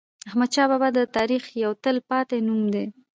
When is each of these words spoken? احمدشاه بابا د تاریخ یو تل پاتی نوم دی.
احمدشاه 0.29 0.67
بابا 0.71 0.89
د 0.97 0.99
تاریخ 1.17 1.43
یو 1.63 1.71
تل 1.83 1.95
پاتی 2.09 2.39
نوم 2.47 2.61
دی. 2.73 2.85